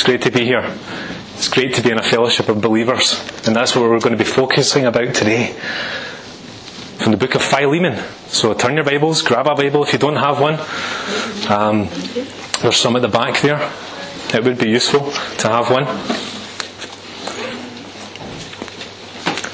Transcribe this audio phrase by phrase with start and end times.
[0.00, 0.64] It's great to be here.
[1.34, 4.24] It's great to be in a fellowship of believers, and that's what we're going to
[4.24, 5.48] be focusing about today.
[6.96, 8.02] From the book of Philemon.
[8.28, 10.54] So turn your Bibles, grab a Bible if you don't have one.
[11.50, 11.90] Um,
[12.62, 13.70] there's some at the back there.
[14.32, 15.84] It would be useful to have one.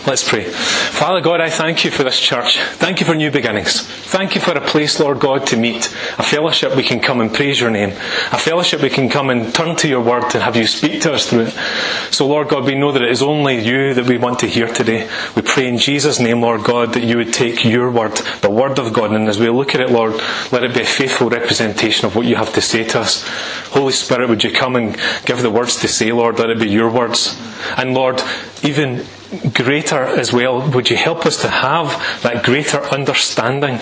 [0.07, 0.45] Let's pray.
[0.45, 2.61] Father God, I thank you for this church.
[2.75, 3.82] Thank you for new beginnings.
[3.82, 5.86] Thank you for a place, Lord God, to meet.
[6.16, 7.90] A fellowship we can come and praise your name.
[7.90, 11.12] A fellowship we can come and turn to your word and have you speak to
[11.12, 11.54] us through it.
[12.12, 14.68] So, Lord God, we know that it is only you that we want to hear
[14.68, 15.11] today.
[15.35, 18.79] We pray in Jesus' name, Lord God, that you would take your word, the word
[18.79, 20.14] of God, and as we look at it, Lord,
[20.52, 23.27] let it be a faithful representation of what you have to say to us.
[23.71, 26.38] Holy Spirit, would you come and give the words to say, Lord?
[26.38, 27.36] Let it be your words.
[27.77, 28.22] And Lord,
[28.63, 29.04] even
[29.53, 31.89] greater as well, would you help us to have
[32.22, 33.81] that greater understanding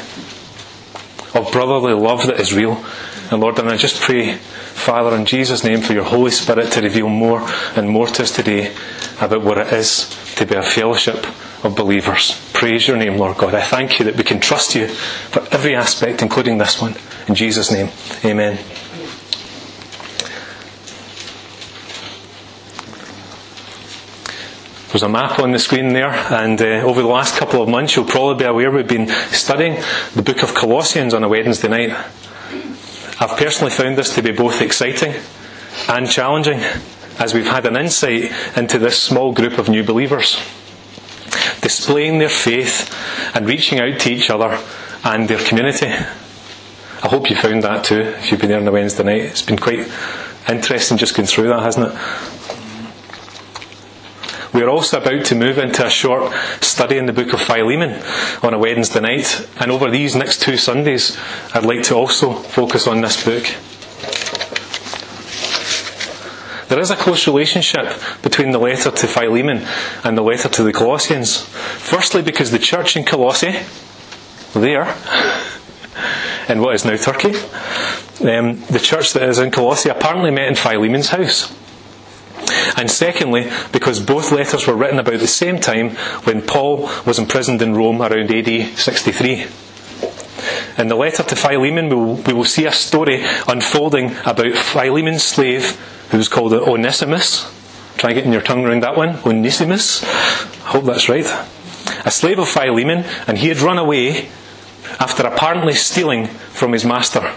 [1.35, 2.85] of brotherly love that is real?
[3.31, 6.83] And Lord, and I just pray, Father, in Jesus' name, for your Holy Spirit to
[6.83, 8.75] reveal more and more to us today
[9.21, 11.27] about what it is to be a fellowship
[11.65, 12.39] of believers.
[12.53, 13.55] Praise your name, Lord God.
[13.55, 16.95] I thank you that we can trust you for every aspect, including this one.
[17.27, 17.89] In Jesus' name,
[18.25, 18.59] amen.
[24.95, 27.97] There's a map on the screen there, and uh, over the last couple of months,
[27.97, 29.83] you'll probably be aware we've been studying
[30.15, 31.91] the book of Colossians on a Wednesday night.
[33.19, 35.21] I've personally found this to be both exciting
[35.89, 36.61] and challenging
[37.19, 40.41] as we've had an insight into this small group of new believers,
[41.61, 42.97] displaying their faith
[43.35, 44.65] and reaching out to each other
[45.03, 45.89] and their community.
[45.89, 49.23] I hope you found that too, if you've been there on a Wednesday night.
[49.23, 49.91] It's been quite
[50.49, 52.54] interesting just going through that, hasn't it?
[54.55, 58.01] We are also about to move into a short study in the book of Philemon
[58.41, 61.19] on a Wednesday night, and over these next two Sundays,
[61.53, 63.43] I'd like to also focus on this book.
[66.69, 69.67] There is a close relationship between the letter to Philemon
[70.05, 71.41] and the letter to the Colossians.
[71.45, 73.59] Firstly, because the church in Colossae,
[74.55, 74.83] there,
[76.49, 77.35] in what is now Turkey,
[78.21, 81.53] um, the church that is in Colossae apparently met in Philemon's house.
[82.77, 85.91] And secondly, because both letters were written about the same time
[86.25, 89.47] when Paul was imprisoned in Rome around AD 63.
[90.77, 91.89] In the letter to Philemon,
[92.25, 95.81] we will, see a story unfolding about Philemon's slave,
[96.11, 97.51] who was called Onesimus.
[97.97, 99.21] Try getting your tongue around that one.
[99.25, 100.03] Onesimus.
[100.03, 101.27] I hope that's right.
[102.05, 104.31] A slave of Philemon, and he had run away
[104.99, 107.33] after apparently stealing from his master.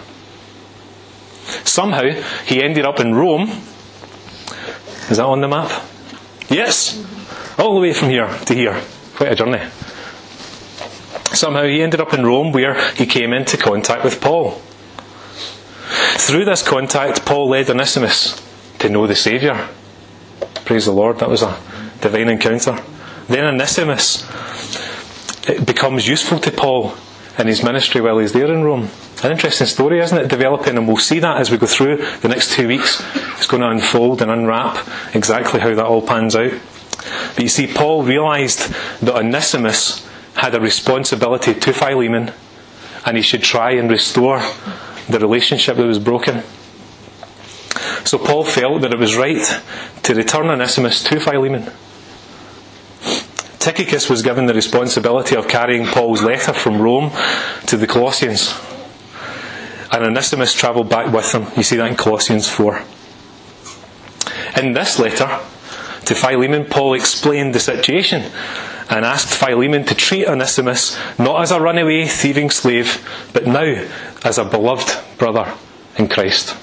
[1.64, 2.10] Somehow,
[2.46, 3.62] he ended up in Rome
[5.10, 5.72] is that on the map?
[6.50, 7.04] Yes.
[7.58, 8.82] All the way from here to here.
[9.16, 9.68] Quite a journey.
[11.34, 14.62] Somehow he ended up in Rome where he came into contact with Paul.
[16.18, 18.42] Through this contact, Paul led Onesimus
[18.80, 19.70] to know the Saviour.
[20.66, 21.58] Praise the Lord, that was a
[22.02, 22.78] divine encounter.
[23.28, 24.26] Then Onesimus
[25.66, 26.96] becomes useful to Paul
[27.38, 28.90] in his ministry while he's there in Rome.
[29.24, 30.28] An interesting story, isn't it?
[30.28, 33.04] Developing, and we'll see that as we go through the next two weeks.
[33.38, 36.54] It's going to unfold and unwrap exactly how that all pans out.
[37.36, 38.72] But you see, Paul realised
[39.02, 42.32] that Onesimus had a responsibility to Philemon,
[43.06, 44.42] and he should try and restore
[45.10, 46.44] the relationship that was broken.
[48.04, 49.62] So Paul felt that it was right
[50.04, 51.72] to return Onesimus to Philemon.
[53.68, 57.12] Tychicus was given the responsibility of carrying Paul's letter from Rome
[57.66, 58.58] to the Colossians
[59.92, 61.48] and Onesimus travelled back with him.
[61.58, 62.82] You see that in Colossians 4.
[64.56, 65.28] In this letter
[66.06, 68.32] to Philemon, Paul explained the situation
[68.90, 73.86] and asked Philemon to treat Onesimus not as a runaway, thieving slave, but now
[74.24, 75.54] as a beloved brother
[75.98, 76.56] in Christ.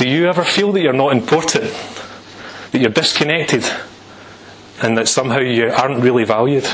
[0.00, 1.72] Do you ever feel that you're not important,
[2.72, 3.64] that you're disconnected,
[4.82, 6.66] and that somehow you aren't really valued?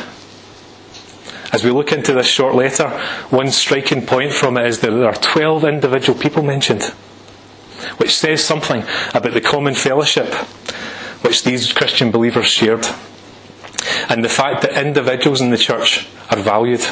[1.53, 2.89] As we look into this short letter,
[3.31, 6.85] one striking point from it is that there are 12 individual people mentioned,
[7.97, 8.85] which says something
[9.15, 10.33] about the common fellowship
[11.23, 12.87] which these Christian believers shared,
[14.09, 16.85] and the fact that individuals in the church are valued.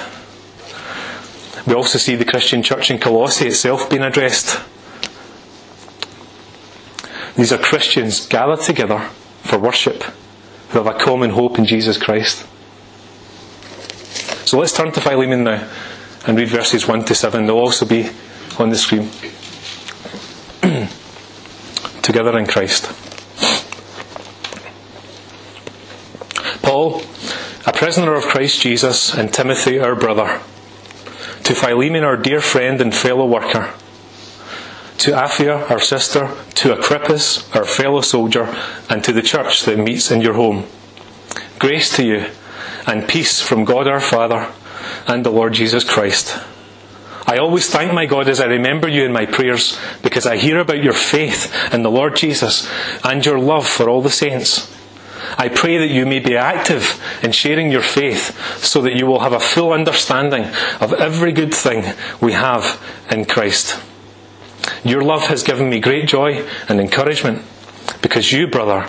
[1.67, 4.61] We also see the Christian church in Colossae itself being addressed.
[7.37, 8.99] These are Christians gathered together
[9.45, 10.03] for worship
[10.69, 12.47] who have a common hope in Jesus Christ.
[14.47, 15.69] So let's turn to Philemon now
[16.27, 17.47] and read verses 1 to 7.
[17.47, 18.09] They'll also be
[18.59, 19.11] on the screen.
[22.03, 22.87] Together in Christ.
[26.63, 27.03] Paul,
[27.67, 30.41] a prisoner of Christ Jesus, and Timothy, our brother,
[31.45, 33.73] to Philemon, our dear friend and fellow worker,
[34.99, 38.45] to Apphia, our sister, to Archippus, our fellow soldier,
[38.91, 40.67] and to the church that meets in your home.
[41.59, 42.27] Grace to you,
[42.87, 44.53] and peace from God our Father
[45.07, 46.37] and the Lord Jesus Christ.
[47.27, 50.61] I always thank my God as I remember you in my prayers because I hear
[50.61, 52.67] about your faith in the Lord Jesus
[53.05, 54.75] and your love for all the saints.
[55.37, 59.21] I pray that you may be active in sharing your faith so that you will
[59.21, 60.45] have a full understanding
[60.81, 63.79] of every good thing we have in Christ.
[64.89, 67.43] Your love has given me great joy and encouragement
[68.01, 68.89] because you, brother,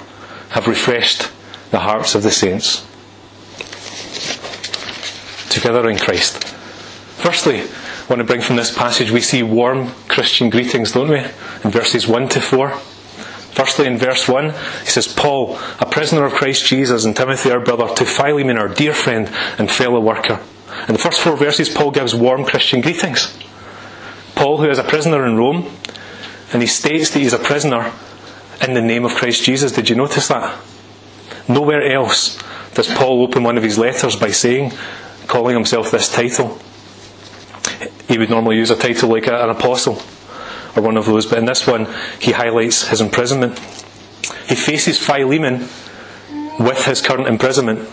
[0.52, 1.30] have refreshed
[1.72, 2.86] the hearts of the saints.
[5.50, 6.42] Together in Christ.
[7.18, 11.20] Firstly, I want to bring from this passage, we see warm Christian greetings, don't we?
[11.20, 12.70] In verses 1 to 4.
[12.70, 17.60] Firstly, in verse 1, he says, Paul, a prisoner of Christ Jesus, and Timothy, our
[17.60, 20.40] brother, to Philemon, our dear friend and fellow worker.
[20.88, 23.38] In the first four verses, Paul gives warm Christian greetings.
[24.40, 25.70] Paul, who is a prisoner in Rome,
[26.54, 27.92] and he states that he's a prisoner
[28.66, 29.74] in the name of Christ Jesus.
[29.74, 30.58] Did you notice that?
[31.50, 32.42] Nowhere else
[32.74, 34.72] does Paul open one of his letters by saying,
[35.28, 36.58] calling himself this title
[38.08, 40.02] he would normally use a title like an apostle
[40.74, 41.86] or one of those, but in this one
[42.22, 43.60] he highlights his imprisonment.
[44.48, 45.68] He faces Philemon
[46.62, 47.90] with his current imprisonment,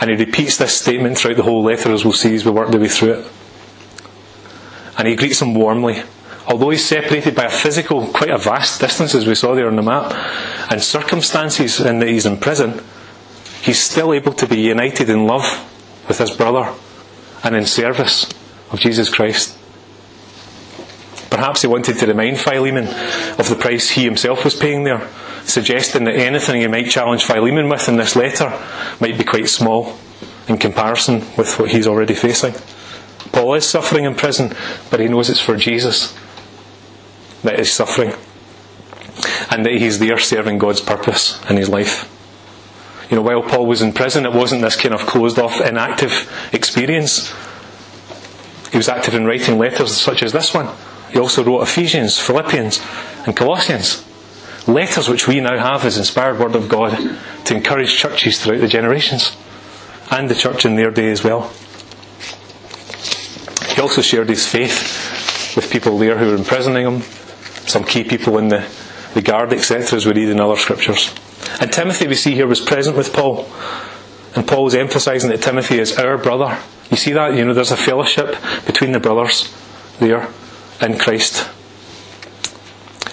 [0.00, 2.68] and he repeats this statement throughout the whole letter as we'll see as we work
[2.68, 3.32] our way through it.
[4.98, 6.02] And he greets him warmly.
[6.46, 9.76] Although he's separated by a physical, quite a vast distance as we saw there on
[9.76, 10.12] the map,
[10.70, 12.80] and circumstances in that he's in prison,
[13.62, 15.44] he's still able to be united in love
[16.06, 16.72] with his brother
[17.42, 18.30] and in service
[18.70, 19.58] of Jesus Christ.
[21.30, 25.06] Perhaps he wanted to remind Philemon of the price he himself was paying there,
[25.44, 28.50] suggesting that anything he might challenge Philemon with in this letter
[29.00, 29.98] might be quite small
[30.48, 32.54] in comparison with what he's already facing.
[33.36, 34.54] Paul is suffering in prison,
[34.90, 36.18] but he knows it's for Jesus
[37.42, 38.14] that he's suffering,
[39.50, 42.10] and that he's there serving God's purpose in his life.
[43.10, 46.32] You know, while Paul was in prison, it wasn't this kind of closed off, inactive
[46.54, 47.30] experience.
[48.72, 50.74] He was active in writing letters such as this one.
[51.12, 52.80] He also wrote Ephesians, Philippians,
[53.26, 54.02] and Colossians.
[54.66, 58.66] Letters which we now have as inspired Word of God to encourage churches throughout the
[58.66, 59.36] generations,
[60.10, 61.52] and the church in their day as well.
[63.76, 67.02] He also shared his faith with people there who were imprisoning him,
[67.66, 68.66] some key people in the,
[69.12, 71.14] the guard, etc., as we read in other scriptures.
[71.60, 73.46] And Timothy, we see here, was present with Paul.
[74.34, 76.58] And Paul is emphasizing that Timothy is our brother.
[76.90, 77.34] You see that?
[77.34, 78.34] You know, there's a fellowship
[78.64, 79.54] between the brothers
[79.98, 80.26] there
[80.80, 81.46] in Christ.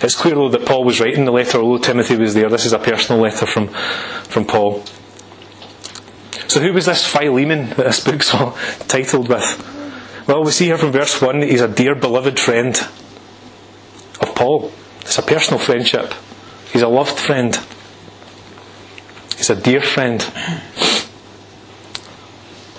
[0.02, 2.48] It's clear, though, that Paul was writing the letter, although Timothy was there.
[2.48, 4.86] This is a personal letter from, from Paul.
[6.48, 8.30] So, who was this Philemon that this book's
[8.88, 9.82] titled with?
[10.26, 12.78] Well, we see here from verse 1 that he's a dear beloved friend
[14.22, 14.72] of Paul.
[15.02, 16.14] It's a personal friendship.
[16.72, 17.60] He's a loved friend.
[19.36, 20.22] He's a dear friend.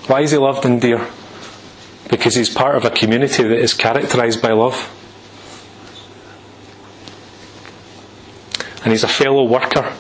[0.07, 1.07] Why is he loved and dear?
[2.09, 4.91] Because he's part of a community that is characterized by love.
[8.83, 9.95] And he's a fellow worker.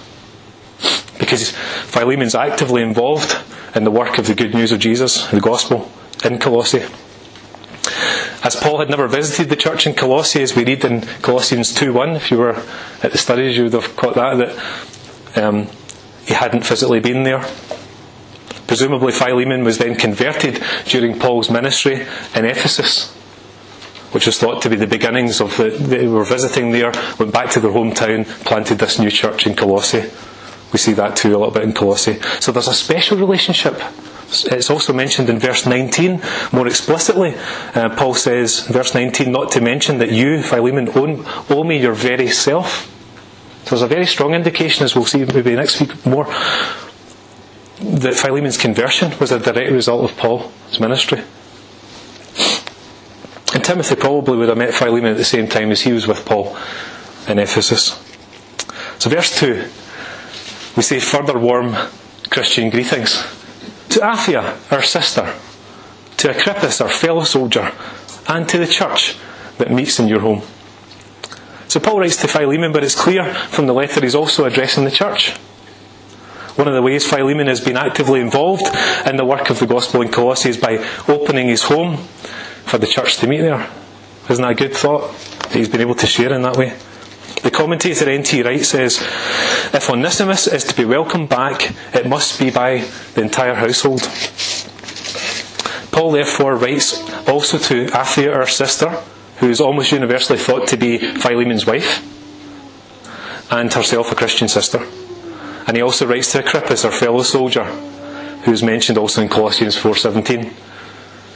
[1.18, 3.36] Because Philemon's actively involved
[3.74, 5.92] in the work of the good news of Jesus, the gospel,
[6.24, 6.86] in Colossae.
[8.44, 12.14] As Paul had never visited the church in Colossae, as we read in Colossians 2.1,
[12.16, 12.62] if you were
[13.02, 15.66] at the studies you would have caught that, that um,
[16.26, 17.40] he hadn't physically been there.
[18.66, 23.14] Presumably, Philemon was then converted during Paul's ministry in Ephesus,
[24.12, 25.70] which was thought to be the beginnings of the.
[25.70, 30.10] They were visiting there, went back to their hometown, planted this new church in Colossae.
[30.70, 32.20] We see that too a little bit in Colossae.
[32.40, 33.80] So there's a special relationship.
[34.42, 36.20] It's also mentioned in verse 19
[36.52, 37.34] more explicitly.
[37.74, 41.94] Uh, Paul says, verse 19, not to mention that you, Philemon, own, owe me your
[41.94, 42.90] very self.
[43.64, 46.26] So there's a very strong indication, as we'll see maybe next week more,
[47.80, 51.22] that Philemon's conversion was a direct result of Paul's ministry.
[53.54, 56.24] And Timothy probably would have met Philemon at the same time as he was with
[56.26, 56.56] Paul
[57.28, 58.00] in Ephesus.
[58.98, 59.68] So, verse 2,
[60.76, 61.76] we say further warm
[62.30, 63.22] Christian greetings
[63.94, 65.34] to Apphia, our sister,
[66.16, 67.72] to Archippus, our fellow soldier,
[68.28, 69.16] and to the church
[69.58, 70.42] that meets in your home.
[71.68, 74.90] So, Paul writes to Philemon, but it's clear from the letter he's also addressing the
[74.90, 75.30] church.
[76.56, 78.66] One of the ways Philemon has been actively involved
[79.06, 81.96] in the work of the gospel in Colossae is by opening his home
[82.64, 83.68] for the church to meet there.
[84.28, 85.12] Isn't that a good thought?
[85.40, 86.76] That he's been able to share in that way.
[87.44, 88.42] The commentator N.T.
[88.42, 89.02] Wright says,
[89.74, 92.78] If Onesimus is to be welcomed back, it must be by
[93.12, 94.00] the entire household.
[95.92, 96.98] Paul therefore writes
[97.28, 98.88] also to Apphia, our sister,
[99.40, 102.02] who is almost universally thought to be Philemon's wife,
[103.52, 104.78] and herself a Christian sister.
[105.66, 109.76] And he also writes to Archippus, her fellow soldier, who is mentioned also in Colossians
[109.76, 110.50] 4.17.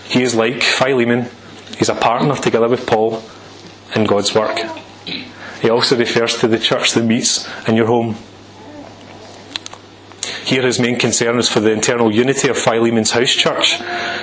[0.06, 1.28] He is like Philemon,
[1.76, 3.22] he's a partner together with Paul
[3.94, 4.58] in God's work.
[5.60, 8.16] He also refers to the church that meets in your home.
[10.44, 13.80] Here, his main concern is for the internal unity of Philemon's house church,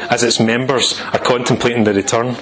[0.10, 2.36] as its members are contemplating the return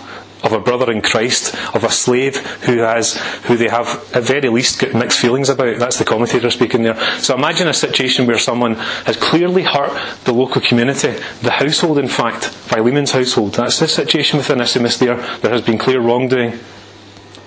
[0.44, 4.50] of a brother in Christ, of a slave who has, who they have at very
[4.50, 5.80] least got mixed feelings about.
[5.80, 7.00] That's the commentator speaking there.
[7.20, 9.92] So imagine a situation where someone has clearly hurt
[10.26, 13.54] the local community, the household in fact, Philemon's household.
[13.56, 15.16] That's the situation with Onesimus there.
[15.40, 16.60] There has been clear wrongdoing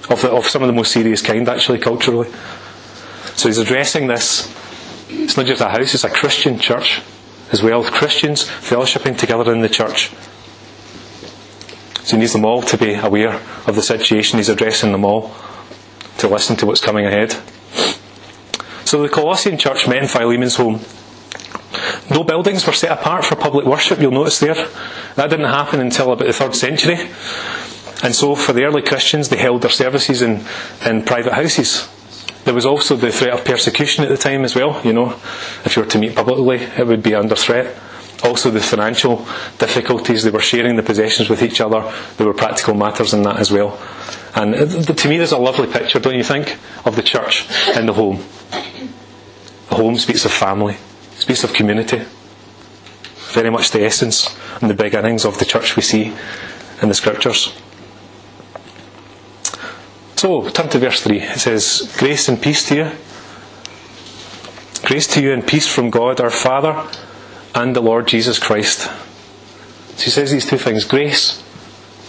[0.08, 2.30] of, the, of some of the most serious kind actually culturally.
[3.34, 4.52] So he's addressing this.
[5.08, 7.02] It's not just a house, it's a Christian church
[7.52, 7.84] as well.
[7.84, 10.10] Christians fellowshipping together in the church.
[12.02, 13.34] So he needs them all to be aware
[13.66, 14.38] of the situation.
[14.38, 15.34] He's addressing them all
[16.18, 17.32] to listen to what's coming ahead.
[18.84, 20.80] So the Colossian church met in Philemon's home.
[22.10, 24.54] No buildings were set apart for public worship, you'll notice there.
[25.16, 27.08] That didn't happen until about the third century.
[28.06, 30.44] And so for the early Christians, they held their services in,
[30.86, 31.88] in private houses.
[32.44, 34.80] There was also the threat of persecution at the time as well.
[34.84, 35.10] You know,
[35.64, 37.74] if you were to meet publicly, it would be under threat
[38.22, 39.26] also the financial
[39.58, 40.22] difficulties.
[40.22, 41.92] They were sharing the possessions with each other.
[42.16, 43.76] There were practical matters in that as well.
[44.36, 47.44] And uh, to me, there's a lovely picture, don't you think, of the church
[47.76, 48.22] in the home.
[49.68, 50.76] The home speaks of family,
[51.16, 52.02] speaks of community.
[53.32, 56.14] Very much the essence and the beginnings of the church we see
[56.80, 57.52] in the scriptures.
[60.16, 61.20] So, turn to verse 3.
[61.20, 62.90] It says, Grace and peace to you.
[64.82, 66.88] Grace to you and peace from God our Father
[67.54, 68.90] and the Lord Jesus Christ.
[69.96, 71.42] So he says these two things grace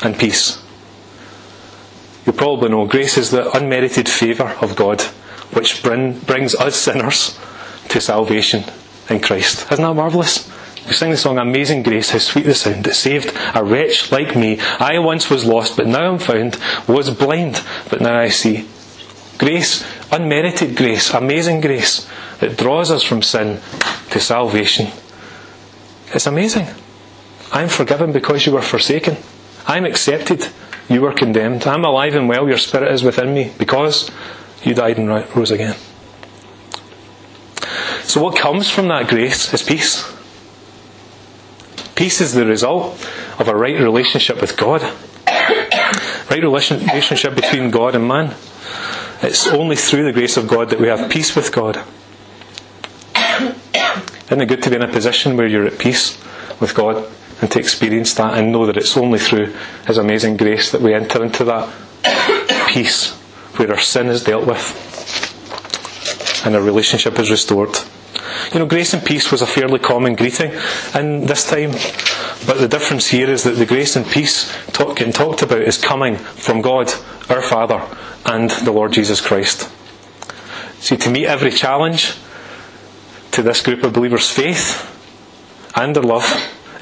[0.03, 0.61] and peace.
[2.25, 5.01] You probably know grace is the unmerited favour of God
[5.53, 7.39] which bring, brings us sinners
[7.89, 8.65] to salvation
[9.09, 9.71] in Christ.
[9.71, 10.51] Isn't that marvellous?
[10.88, 14.36] We sing the song Amazing Grace, how sweet the sound that saved a wretch like
[14.36, 14.60] me.
[14.79, 18.67] I once was lost, but now I'm found, was blind, but now I see.
[19.38, 23.60] Grace, unmerited grace, amazing grace that draws us from sin
[24.10, 24.88] to salvation
[26.13, 26.67] it's amazing.
[27.51, 29.17] I'm forgiven because you were forsaken.
[29.67, 30.48] I'm accepted.
[30.89, 31.67] You were condemned.
[31.67, 32.48] I'm alive and well.
[32.48, 34.10] Your spirit is within me because
[34.63, 35.75] you died and rose again.
[38.03, 40.16] So, what comes from that grace is peace.
[41.97, 42.93] Peace is the result
[43.39, 44.83] of a right relationship with God.
[46.29, 48.35] Right relationship between God and man.
[49.23, 51.83] It's only through the grace of God that we have peace with God.
[54.25, 56.21] Isn't it good to be in a position where you're at peace
[56.59, 57.11] with God
[57.41, 59.55] and to experience that and know that it's only through
[59.87, 61.73] His amazing grace that we enter into that
[62.67, 63.13] peace
[63.55, 64.85] where our sin is dealt with
[66.45, 67.75] and our relationship is restored.
[68.53, 70.53] You know, grace and peace was a fairly common greeting
[70.95, 71.71] in this time,
[72.45, 75.77] but the difference here is that the grace and peace talk, getting talked about is
[75.77, 76.89] coming from God,
[77.29, 77.85] our Father,
[78.25, 79.69] and the Lord Jesus Christ.
[80.79, 82.15] See, to meet every challenge,
[83.31, 84.93] to this group of believers' faith
[85.75, 86.25] and their love,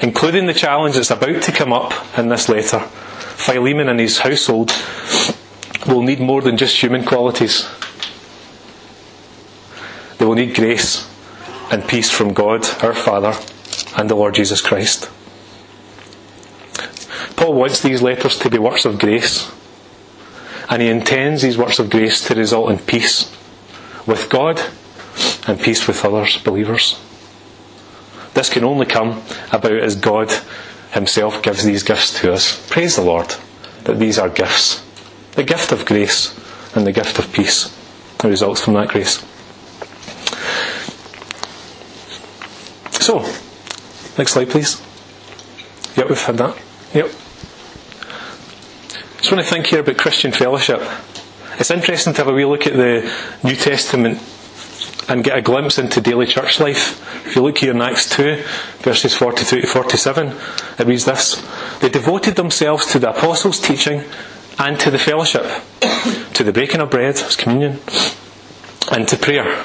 [0.00, 2.78] including the challenge that's about to come up in this letter.
[2.78, 4.70] Philemon and his household
[5.88, 7.68] will need more than just human qualities.
[10.18, 11.05] They will need grace
[11.70, 13.34] and peace from God, our Father,
[13.96, 15.10] and the Lord Jesus Christ.
[17.36, 19.50] Paul wants these letters to be works of grace,
[20.70, 23.30] and he intends these works of grace to result in peace
[24.06, 24.60] with God
[25.46, 27.00] and peace with others, believers.
[28.34, 30.30] This can only come about as God
[30.92, 32.68] Himself gives these gifts to us.
[32.68, 33.34] Praise the Lord
[33.84, 34.82] that these are gifts.
[35.32, 36.34] The gift of grace
[36.74, 37.74] and the gift of peace
[38.18, 39.24] that results from that grace.
[43.06, 43.20] So,
[44.18, 44.82] next slide, please.
[45.96, 46.60] Yep, we've had that.
[46.92, 47.06] Yep.
[49.18, 50.80] Just want to think here about Christian fellowship.
[51.60, 53.08] It's interesting to have a wee look at the
[53.44, 54.18] New Testament
[55.08, 57.00] and get a glimpse into daily church life.
[57.24, 58.42] If you look here in Acts 2,
[58.78, 60.36] verses 43 to 47,
[60.80, 61.40] it reads this
[61.78, 64.02] They devoted themselves to the apostles' teaching
[64.58, 65.44] and to the fellowship,
[66.34, 67.78] to the breaking of bread, as communion,
[68.90, 69.64] and to prayer.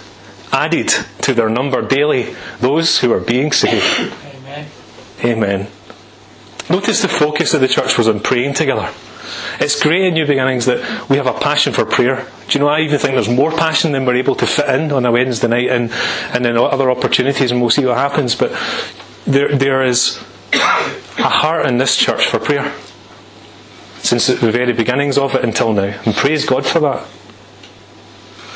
[0.51, 0.89] added
[1.21, 4.13] to their number daily those who are being saved.
[4.23, 4.67] Amen.
[5.23, 5.67] Amen.
[6.69, 8.89] Notice the focus of the church was on praying together.
[9.59, 12.27] It's great in New Beginnings that we have a passion for prayer.
[12.47, 14.91] Do you know, I even think there's more passion than we're able to fit in
[14.91, 15.91] on a Wednesday night and,
[16.33, 18.35] and then other opportunities, and we'll see what happens.
[18.35, 18.51] But
[19.25, 20.17] there, there is
[20.53, 22.73] a heart in this church for prayer
[23.99, 25.99] since the very beginnings of it until now.
[26.05, 27.07] And praise God for that.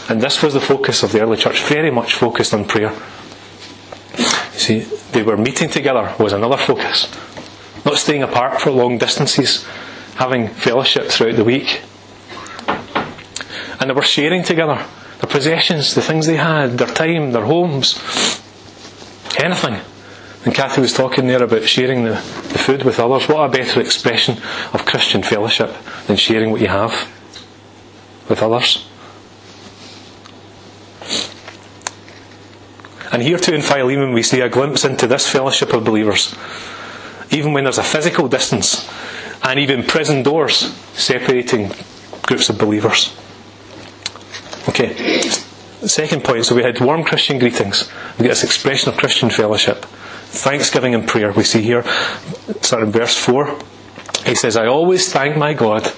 [0.07, 2.93] And this was the focus of the early church, very much focused on prayer.
[4.53, 4.79] You see,
[5.12, 7.12] they were meeting together was another focus.
[7.85, 9.65] Not staying apart for long distances,
[10.15, 11.81] having fellowship throughout the week.
[13.79, 14.85] And they were sharing together
[15.21, 17.95] their possessions, the things they had, their time, their homes,
[19.38, 19.79] anything.
[20.45, 23.27] And Kathy was talking there about sharing the, the food with others.
[23.27, 24.38] What a better expression
[24.74, 27.09] of Christian fellowship than sharing what you have
[28.29, 28.88] with others.
[33.15, 36.36] And here too in Philemon we see a glimpse into this fellowship of believers.
[37.31, 38.91] Even when there's a physical distance
[39.41, 41.72] and even prison doors separating
[42.24, 43.15] groups of believers.
[44.67, 46.45] Okay, second point.
[46.45, 47.89] So we had warm Christian greetings.
[48.19, 49.86] We get this expression of Christian fellowship.
[49.86, 51.86] Thanksgiving and prayer we see here.
[52.60, 53.57] Starting in verse 4.
[54.25, 55.89] He says, I always thank my God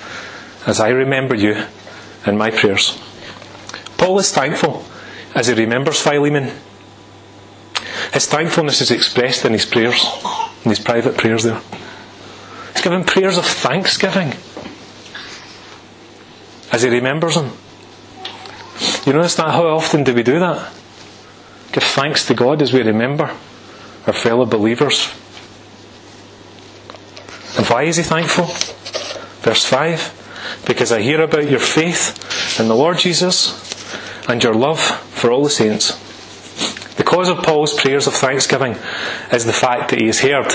[0.68, 1.66] as I remember you
[2.28, 3.02] in my prayers.
[3.98, 4.86] Paul is thankful
[5.34, 6.52] as he remembers Philemon.
[8.14, 10.06] His thankfulness is expressed in his prayers,
[10.64, 11.62] in his private prayers there.
[12.74, 14.34] He's giving prayers of thanksgiving
[16.72, 17.52] as he remembers him.
[19.06, 19.52] You notice that?
[19.52, 20.72] How often do we do that?
[21.72, 23.36] Give thanks to God as we remember
[24.06, 25.14] our fellow believers.
[27.58, 28.46] And why is he thankful?
[29.42, 33.64] Verse 5 Because I hear about your faith in the Lord Jesus
[34.30, 36.07] and your love for all the saints.
[37.08, 38.76] The cause of Paul's prayers of thanksgiving
[39.32, 40.52] is the fact that he has heard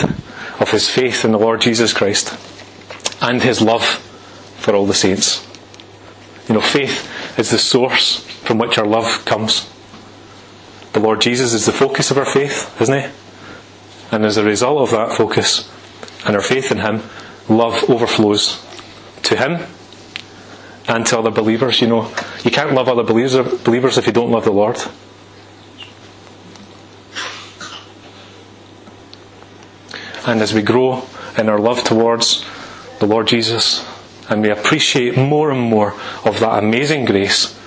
[0.61, 2.38] of his faith in the Lord Jesus Christ
[3.22, 3.83] and his love
[4.59, 5.48] for all the saints.
[6.46, 9.66] You know, faith is the source from which our love comes.
[10.92, 13.09] The Lord Jesus is the focus of our faith, isn't he?
[14.11, 15.72] And as a result of that focus
[16.27, 17.00] and our faith in Him,
[17.48, 18.62] love overflows
[19.22, 19.66] to Him
[20.87, 21.81] and to other believers.
[21.81, 24.77] You know, you can't love other believers if you don't love the Lord.
[30.26, 31.04] And as we grow
[31.37, 32.44] in our love towards
[33.00, 33.85] the Lord Jesus,
[34.28, 37.58] and we appreciate more and more of that amazing grace,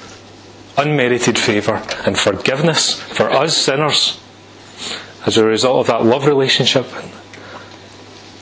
[0.77, 4.19] unmerited favour, and forgiveness for us sinners,
[5.25, 6.85] as a result of that love relationship,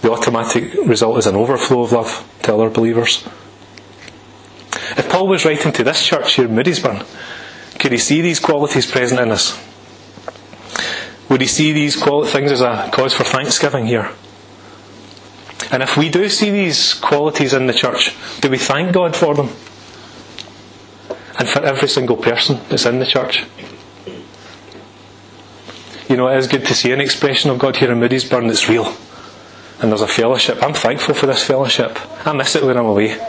[0.02, 3.28] the automatic result is an overflow of love to other believers.
[4.98, 7.06] If Paul was writing to this church here in Moodiesburn,
[7.80, 9.58] could he see these qualities present in us?
[11.34, 14.12] Would he see these things as a cause for thanksgiving here?
[15.72, 19.34] And if we do see these qualities in the church, do we thank God for
[19.34, 19.48] them?
[21.40, 23.46] And for every single person that's in the church?
[26.08, 28.70] You know, it is good to see an expression of God here in Moodiesburn that's
[28.70, 28.96] real.
[29.82, 30.62] And there's a fellowship.
[30.62, 31.98] I'm thankful for this fellowship.
[32.28, 33.20] I miss it when I'm away.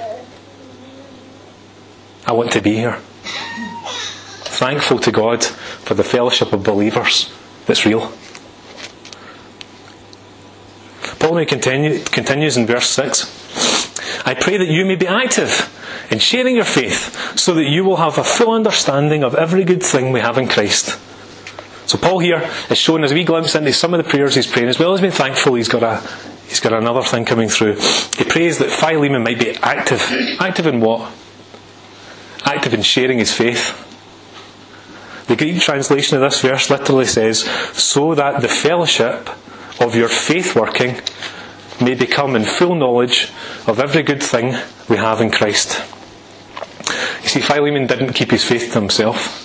[2.26, 2.98] I want to be here.
[4.44, 7.32] Thankful to God for the fellowship of believers
[7.66, 8.12] that's real.
[11.18, 14.26] Paul may continue, continues in verse 6.
[14.26, 15.70] I pray that you may be active
[16.10, 19.82] in sharing your faith so that you will have a full understanding of every good
[19.82, 20.98] thing we have in Christ.
[21.86, 24.46] So Paul here is showing us a wee glimpse into some of the prayers he's
[24.46, 24.68] praying.
[24.68, 26.06] As well as being thankful, he's got a
[26.48, 27.74] he's got another thing coming through.
[28.16, 30.00] He prays that Philemon might be active.
[30.40, 31.12] Active in what?
[32.44, 33.80] Active in sharing his faith.
[35.26, 39.30] The Greek translation of this verse literally says, so that the fellowship
[39.80, 41.00] of your faith working
[41.80, 43.30] may become in full knowledge
[43.66, 44.54] of every good thing
[44.88, 45.82] we have in Christ.
[47.22, 49.40] You see, Philemon didn't keep his faith to himself.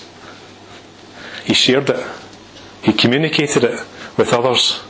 [1.46, 2.06] He shared it.
[2.84, 3.80] He communicated it
[4.18, 4.82] with others.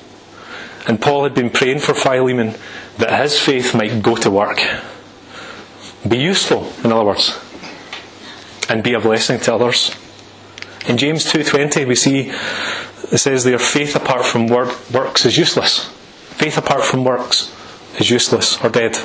[0.87, 2.55] And Paul had been praying for Philemon
[2.97, 4.59] that his faith might go to work.
[6.07, 7.39] Be useful, in other words.
[8.67, 9.95] And be a blessing to others.
[10.87, 12.31] In James 2.20 we see
[13.11, 15.85] it says there, faith apart from work, works is useless.
[16.37, 17.53] Faith apart from works
[17.99, 18.95] is useless or dead.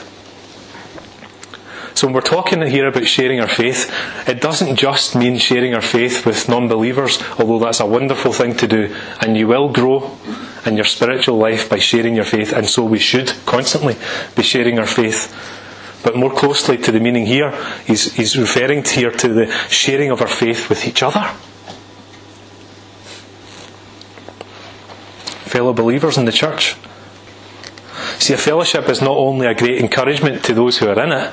[1.95, 3.91] So when we're talking here about sharing our faith,
[4.29, 8.67] it doesn't just mean sharing our faith with non-believers, although that's a wonderful thing to
[8.67, 10.19] do, and you will grow
[10.67, 13.97] in your spiritual life by sharing your faith, and so we should constantly
[14.35, 15.33] be sharing our faith.
[16.05, 17.51] But more closely to the meaning here,
[17.87, 21.23] he's, he's referring here to the sharing of our faith with each other.
[25.49, 26.77] Fellow believers in the church.
[28.19, 31.33] See, a fellowship is not only a great encouragement to those who are in it,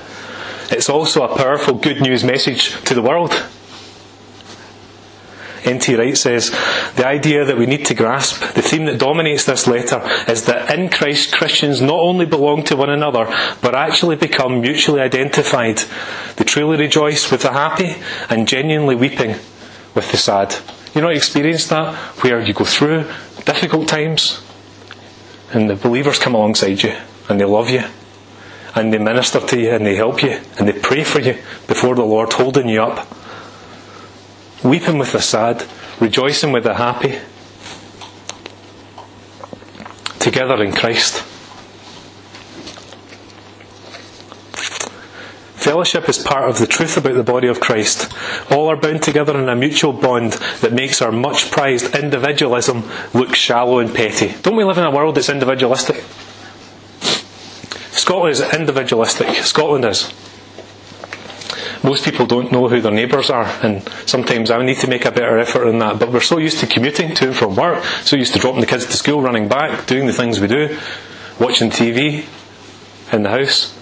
[0.71, 3.33] it's also a powerful good news message to the world.
[5.63, 5.95] N.T.
[5.95, 6.49] Wright says,
[6.95, 10.73] the idea that we need to grasp, the theme that dominates this letter, is that
[10.73, 13.25] in Christ Christians not only belong to one another,
[13.61, 15.81] but actually become mutually identified.
[16.37, 17.95] They truly rejoice with the happy
[18.29, 19.35] and genuinely weeping
[19.93, 20.55] with the sad.
[20.93, 21.95] You know, experience that?
[22.23, 23.05] Where you go through
[23.45, 24.41] difficult times
[25.53, 26.95] and the believers come alongside you
[27.29, 27.83] and they love you
[28.75, 31.33] and they minister to you and they help you and they pray for you
[31.67, 33.07] before the Lord, holding you up.
[34.63, 35.65] Weeping with the sad,
[35.99, 37.19] rejoicing with the happy.
[40.19, 41.23] Together in Christ.
[45.61, 48.11] Fellowship is part of the truth about the body of Christ.
[48.51, 53.35] All are bound together in a mutual bond that makes our much prized individualism look
[53.35, 54.33] shallow and petty.
[54.41, 56.03] Don't we live in a world that's individualistic?
[57.91, 59.27] Scotland is individualistic.
[59.43, 60.11] Scotland is.
[61.83, 65.11] Most people don't know who their neighbours are, and sometimes I need to make a
[65.11, 65.97] better effort in that.
[65.97, 68.67] But we're so used to commuting to and from work, so used to dropping the
[68.67, 70.77] kids to school, running back, doing the things we do,
[71.39, 72.25] watching TV
[73.11, 73.75] in the house,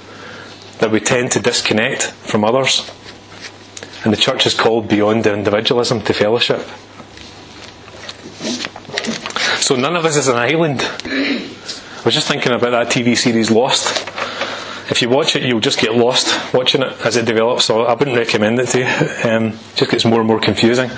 [0.79, 2.89] that we tend to disconnect from others.
[4.05, 6.61] And the church is called beyond individualism to fellowship.
[9.59, 10.81] So none of us is an island.
[10.81, 14.08] I was just thinking about that TV series Lost
[14.89, 17.65] if you watch it, you'll just get lost watching it as it develops.
[17.65, 19.29] So I wouldn't recommend it to you.
[19.29, 20.89] Um, it just gets more and more confusing.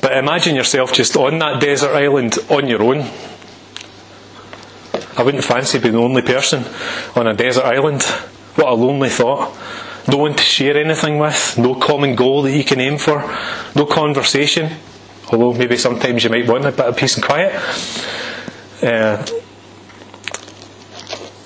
[0.00, 3.08] But imagine yourself just on that desert island on your own.
[5.16, 6.64] I wouldn't fancy being the only person
[7.16, 8.02] on a desert island.
[8.54, 9.56] What a lonely thought.
[10.06, 13.20] No one to share anything with, no common goal that you can aim for,
[13.74, 14.72] no conversation,
[15.30, 17.52] although maybe sometimes you might want a bit of peace and quiet.
[18.82, 19.26] Uh,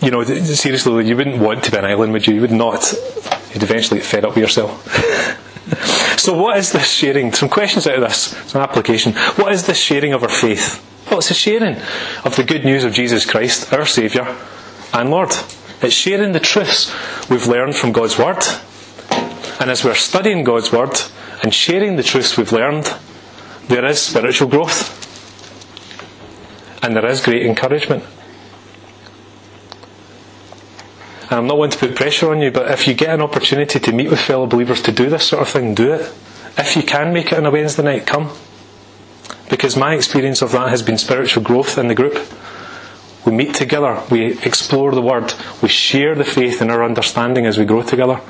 [0.03, 2.35] you know, seriously, you wouldn't want to be an island, would you?
[2.35, 2.93] You would not.
[3.55, 4.85] You'd eventually get fed up with yourself.
[6.19, 7.33] so, what is this sharing?
[7.33, 9.12] Some questions out of this, some application.
[9.37, 10.83] What is this sharing of our faith?
[11.09, 11.77] What's the sharing
[12.25, 14.37] of the good news of Jesus Christ, our Saviour
[14.93, 15.31] and Lord?
[15.83, 16.93] It's sharing the truths
[17.29, 18.43] we've learned from God's Word.
[19.61, 21.01] And as we're studying God's Word
[21.43, 22.93] and sharing the truths we've learned,
[23.69, 24.99] there is spiritual growth.
[26.83, 28.05] And there is great encouragement.
[31.33, 33.81] And I'm not one to put pressure on you, but if you get an opportunity
[33.81, 36.12] to meet with fellow believers to do this sort of thing, do it.
[36.59, 38.31] If you can make it on a Wednesday night, come.
[39.49, 42.21] Because my experience of that has been spiritual growth in the group.
[43.25, 47.57] We meet together, we explore the Word, we share the faith and our understanding as
[47.57, 48.21] we grow together.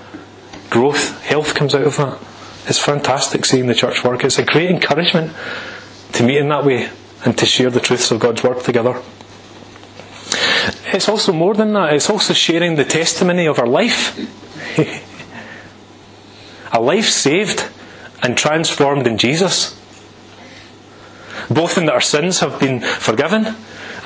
[0.70, 2.20] Growth, health comes out of that.
[2.68, 4.22] It's fantastic seeing the church work.
[4.22, 5.32] It's a great encouragement
[6.12, 6.88] to meet in that way
[7.24, 9.02] and to share the truths of God's Word together.
[10.92, 14.18] It's also more than that, it's also sharing the testimony of our life.
[16.72, 17.68] a life saved
[18.22, 19.78] and transformed in Jesus.
[21.50, 23.54] Both in that our sins have been forgiven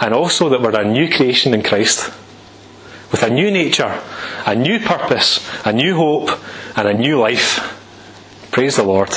[0.00, 2.12] and also that we're a new creation in Christ.
[3.12, 4.02] With a new nature,
[4.44, 6.30] a new purpose, a new hope,
[6.76, 7.72] and a new life.
[8.50, 9.10] Praise the Lord.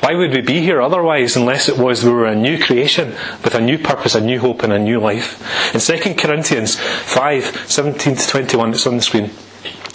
[0.00, 3.10] Why would we be here otherwise unless it was we were a new creation
[3.42, 5.74] with a new purpose, a new hope, and a new life?
[5.74, 9.30] In 2 Corinthians 5 17 to 21, it's on the screen.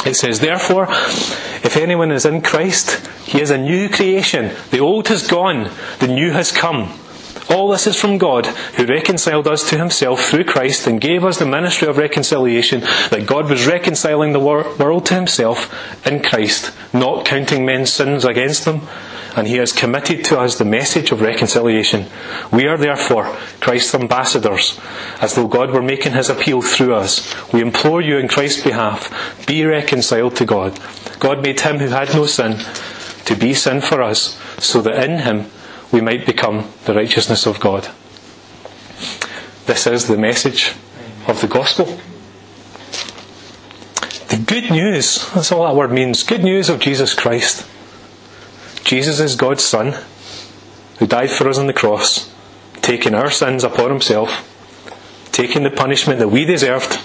[0.05, 4.53] It says, Therefore, if anyone is in Christ, he is a new creation.
[4.71, 6.99] The old has gone, the new has come.
[7.49, 11.39] All this is from God, who reconciled us to himself through Christ and gave us
[11.39, 15.73] the ministry of reconciliation, that God was reconciling the wor- world to himself
[16.05, 18.87] in Christ, not counting men's sins against them
[19.35, 22.05] and he has committed to us the message of reconciliation.
[22.51, 24.79] We are therefore Christ's ambassadors,
[25.21, 27.51] as though God were making his appeal through us.
[27.51, 30.79] We implore you in Christ's behalf, be reconciled to God.
[31.19, 32.59] God made him who had no sin
[33.25, 35.49] to be sin for us, so that in him
[35.91, 37.87] we might become the righteousness of God.
[39.65, 40.73] This is the message
[41.27, 41.85] of the gospel.
[44.27, 47.67] The good news, that's all that word means, good news of Jesus Christ.
[48.83, 49.93] Jesus is God's Son,
[50.99, 52.31] who died for us on the cross,
[52.81, 54.49] taking our sins upon himself,
[55.31, 56.99] taking the punishment that we deserved.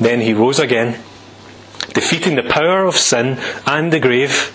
[0.00, 1.02] Then he rose again,
[1.94, 4.52] defeating the power of sin and the grave,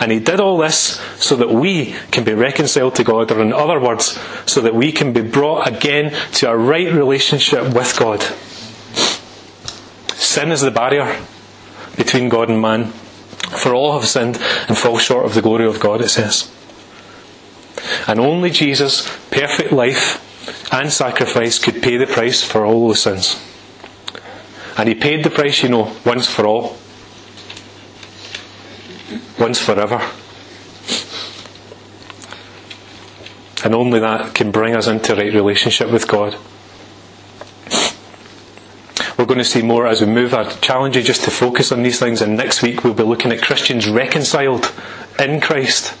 [0.00, 3.52] And he did all this so that we can be reconciled to God, or in
[3.52, 8.22] other words, so that we can be brought again to a right relationship with God.
[10.14, 11.20] Sin is the barrier
[11.96, 12.92] between God and man.
[13.48, 16.50] For all have sinned and fall short of the glory of God, it says.
[18.06, 20.26] And only Jesus' perfect life
[20.72, 23.40] and sacrifice could pay the price for all those sins.
[24.76, 26.76] And he paid the price, you know, once for all.
[29.38, 30.00] Once forever.
[33.62, 36.36] And only that can bring us into right relationship with God.
[39.20, 40.32] We're going to see more as we move.
[40.32, 43.32] I'd challenge you just to focus on these things, and next week we'll be looking
[43.32, 44.72] at Christians reconciled
[45.18, 45.94] in Christ.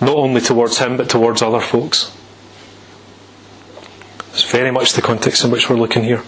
[0.00, 2.16] Not only towards Him, but towards other folks.
[4.30, 6.22] It's very much the context in which we're looking here.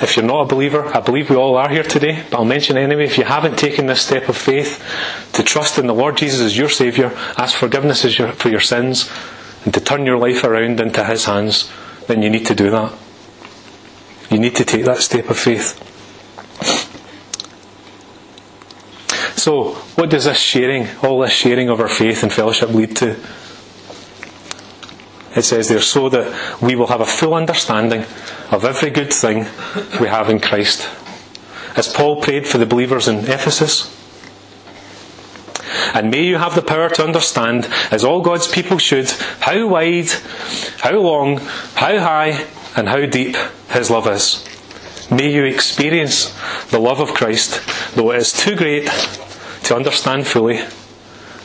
[0.00, 2.78] If you're not a believer, I believe we all are here today, but I'll mention
[2.78, 4.82] anyway, if you haven't taken this step of faith
[5.34, 9.10] to trust in the Lord Jesus as your Saviour, ask forgiveness for your sins,
[9.64, 11.70] and to turn your life around into His hands,
[12.06, 12.92] then you need to do that.
[14.30, 15.86] You need to take that step of faith.
[19.36, 23.16] So, what does this sharing, all this sharing of our faith and fellowship lead to?
[25.34, 28.04] It says there, so that we will have a full understanding
[28.50, 29.46] of every good thing
[30.00, 30.88] we have in Christ.
[31.76, 33.99] As Paul prayed for the believers in Ephesus,
[35.94, 40.10] and may you have the power to understand, as all God's people should, how wide,
[40.78, 41.38] how long,
[41.74, 43.36] how high, and how deep
[43.70, 44.46] His love is.
[45.10, 46.36] May you experience
[46.70, 47.60] the love of Christ,
[47.94, 48.88] though it is too great
[49.64, 50.62] to understand fully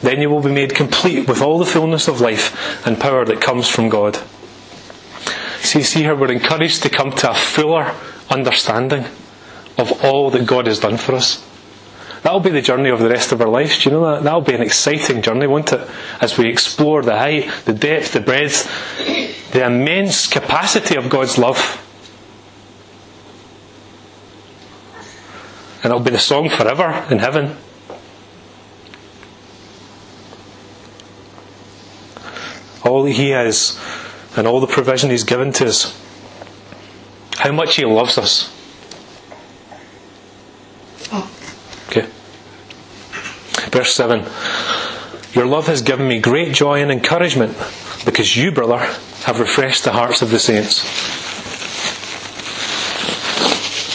[0.05, 3.41] then you will be made complete with all the fullness of life and power that
[3.41, 4.19] comes from God.
[5.61, 7.93] See, see here, we're encouraged to come to a fuller
[8.29, 9.05] understanding
[9.77, 11.43] of all that God has done for us.
[12.25, 13.83] That'll be the journey of the rest of our lives.
[13.83, 14.23] Do you know that?
[14.23, 15.87] That'll be an exciting journey, won't it?
[16.19, 18.65] As we explore the height, the depth, the breadth,
[19.51, 21.79] the immense capacity of God's love.
[25.83, 27.57] And it'll be the song forever in heaven.
[32.83, 33.79] all that He is,
[34.35, 35.95] and all the provision He's given to us.
[37.37, 38.51] How much He loves us.
[41.89, 42.09] Okay.
[43.71, 44.25] Verse 7
[45.33, 47.57] Your love has given me great joy and encouragement
[48.05, 48.77] because you, brother,
[49.23, 50.83] have refreshed the hearts of the saints.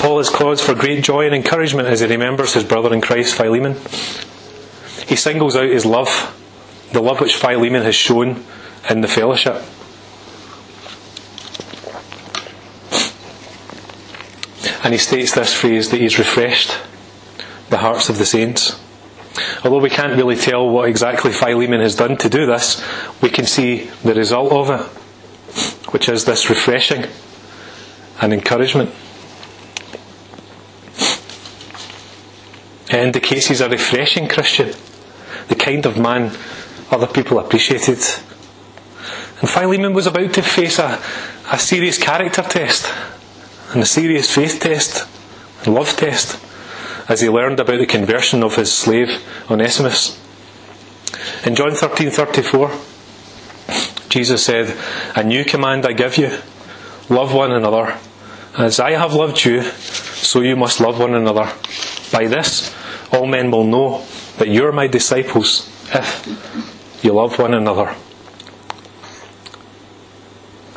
[0.00, 3.34] Paul is cause for great joy and encouragement as he remembers his brother in Christ,
[3.34, 3.74] Philemon.
[5.06, 6.08] He singles out his love,
[6.92, 8.42] the love which Philemon has shown
[8.88, 9.62] in the fellowship.
[14.82, 16.76] And he states this phrase that he's refreshed
[17.68, 18.80] the hearts of the saints.
[19.64, 22.82] Although we can't really tell what exactly Philemon has done to do this,
[23.20, 24.86] we can see the result of it,
[25.92, 27.06] which is this refreshing
[28.20, 28.90] and encouragement.
[32.88, 34.72] It indicates he's a refreshing Christian,
[35.48, 36.36] the kind of man
[36.90, 37.98] other people appreciated.
[39.40, 41.00] And Philemon was about to face a,
[41.52, 42.92] a serious character test
[43.72, 45.06] and a serious faith test
[45.64, 46.38] and love test
[47.10, 49.10] as he learned about the conversion of his slave
[49.50, 50.16] Onesimus.
[51.44, 52.70] In John 13:34,
[54.08, 54.76] Jesus said,
[55.16, 56.30] "A new command I give you:
[57.08, 57.98] love one another.
[58.56, 59.62] As I have loved you,
[60.22, 61.50] so you must love one another.
[62.12, 62.70] By this,
[63.12, 64.06] all men will know
[64.38, 66.26] that you're my disciples if
[67.02, 67.96] you love one another."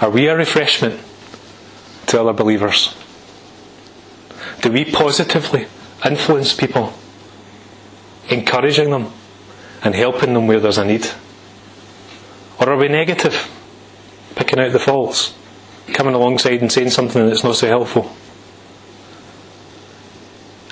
[0.02, 1.00] Are we a refreshment
[2.08, 2.96] to other believers?
[4.62, 5.68] Do we positively
[6.06, 6.94] influence people,
[8.30, 9.12] encouraging them
[9.84, 11.08] and helping them where there's a need?
[12.60, 13.50] Or are we negative,
[14.36, 15.34] picking out the faults,
[15.94, 18.12] coming alongside and saying something that's not so helpful?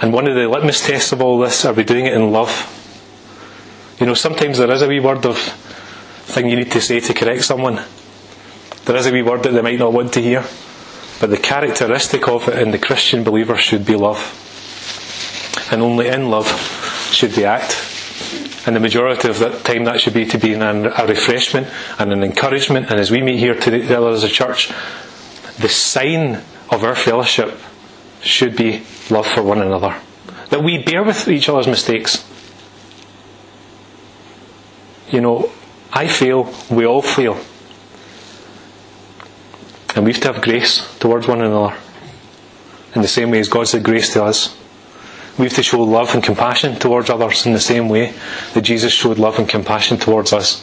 [0.02, 2.78] And one of the litmus tests of all this, are we doing it in love?
[4.00, 7.14] You know, sometimes there is a wee word of thing you need to say to
[7.14, 7.82] correct someone.
[8.86, 10.44] There is a wee word that they might not want to hear,
[11.20, 14.41] but the characteristic of it in the Christian believer should be love.
[15.72, 16.48] And only in love
[17.12, 17.88] should we act.
[18.68, 22.14] And the majority of that time that should be to be an, a refreshment and
[22.14, 22.92] an encouragement.
[22.92, 24.70] And as we meet here together as a church,
[25.58, 27.58] the sign of our fellowship
[28.22, 29.96] should be love for one another.
[30.50, 32.28] That we bear with each other's mistakes.
[35.10, 35.52] You know,
[35.92, 37.40] I fail, we all fail.
[39.96, 41.76] And we have to have grace towards one another.
[42.96, 44.58] In the same way as God said grace to us.
[45.42, 48.14] We have to show love and compassion towards others in the same way
[48.54, 50.62] that Jesus showed love and compassion towards us.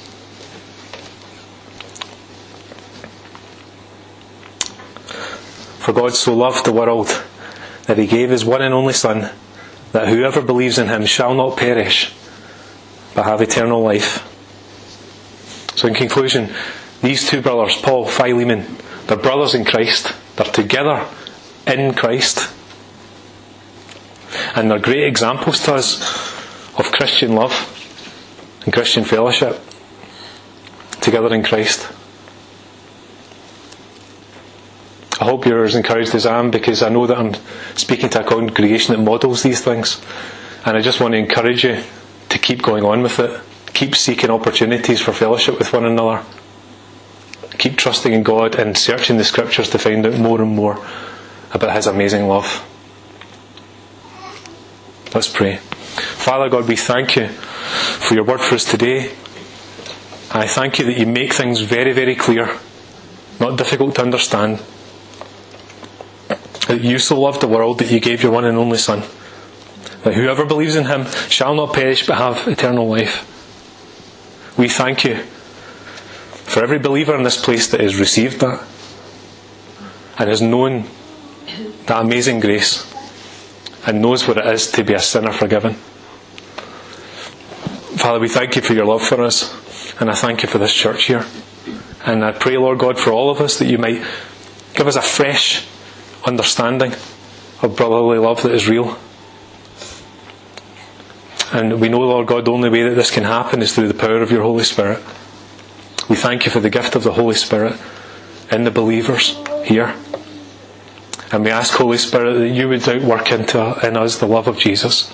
[5.80, 7.08] For God so loved the world
[7.86, 9.32] that he gave his one and only Son,
[9.90, 12.14] that whoever believes in him shall not perish,
[13.16, 14.22] but have eternal life.
[15.74, 16.54] So, in conclusion,
[17.02, 18.76] these two brothers, Paul, Philemon,
[19.08, 20.14] they're brothers in Christ.
[20.36, 21.04] They're together
[21.66, 22.54] in Christ.
[24.54, 26.00] And they're great examples to us
[26.78, 27.52] of Christian love
[28.64, 29.60] and Christian fellowship
[31.00, 31.88] together in Christ.
[35.20, 37.34] I hope you're as encouraged as I am because I know that I'm
[37.76, 40.00] speaking to a congregation that models these things.
[40.64, 41.82] And I just want to encourage you
[42.28, 43.40] to keep going on with it.
[43.74, 46.24] Keep seeking opportunities for fellowship with one another.
[47.58, 50.84] Keep trusting in God and searching the scriptures to find out more and more
[51.52, 52.64] about His amazing love.
[55.14, 55.56] Let's pray.
[55.56, 59.10] Father God, we thank you for your word for us today.
[60.30, 62.58] I thank you that you make things very, very clear,
[63.40, 64.60] not difficult to understand.
[66.68, 69.02] That you so loved the world that you gave your one and only Son.
[70.04, 73.24] That whoever believes in him shall not perish but have eternal life.
[74.58, 78.62] We thank you for every believer in this place that has received that
[80.18, 80.84] and has known
[81.86, 82.87] that amazing grace
[83.86, 85.74] and knows what it is to be a sinner forgiven.
[87.98, 90.72] Father, we thank you for your love for us, and I thank you for this
[90.72, 91.24] church here.
[92.04, 94.04] And I pray, Lord God, for all of us that you might
[94.74, 95.66] give us a fresh
[96.24, 96.92] understanding
[97.62, 98.96] of brotherly love that is real.
[101.52, 103.94] And we know, Lord God, the only way that this can happen is through the
[103.94, 105.02] power of your Holy Spirit.
[106.08, 107.78] We thank you for the gift of the Holy Spirit
[108.50, 109.94] in the believers here.
[111.30, 114.58] And we ask, Holy Spirit, that you would outwork into in us the love of
[114.58, 115.12] Jesus.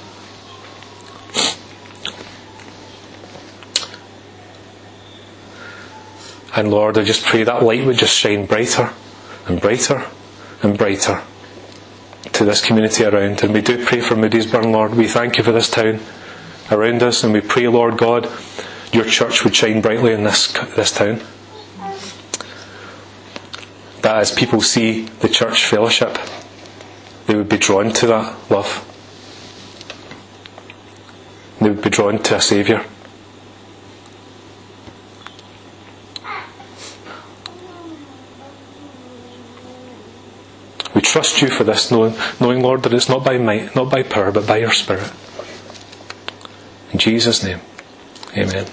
[6.56, 8.92] And Lord, I just pray that light would just shine brighter
[9.46, 10.06] and brighter
[10.62, 11.22] and brighter
[12.32, 13.42] to this community around.
[13.42, 14.94] And we do pray for Moodiesburn, Lord.
[14.94, 16.00] We thank you for this town
[16.70, 18.30] around us, and we pray, Lord God,
[18.92, 21.20] your church would shine brightly in this, this town.
[24.04, 26.18] That as people see the church fellowship,
[27.26, 28.84] they would be drawn to that love.
[31.58, 32.84] They would be drawn to a Saviour.
[40.94, 44.02] We trust you for this, knowing, knowing, Lord, that it's not by might, not by
[44.02, 45.10] power, but by your Spirit.
[46.92, 47.62] In Jesus' name,
[48.36, 48.66] amen.